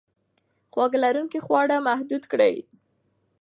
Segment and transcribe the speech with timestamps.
[0.71, 2.55] خواږه لرونکي خواړه محدود کړئ.